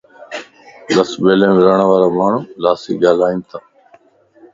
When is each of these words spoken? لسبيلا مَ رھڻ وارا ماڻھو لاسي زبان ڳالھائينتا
لسبيلا 0.95 1.47
مَ 1.55 1.57
رھڻ 1.65 1.79
وارا 1.89 2.07
ماڻھو 2.17 2.39
لاسي 2.63 2.91
زبان 2.93 2.99
ڳالھائينتا 3.01 3.57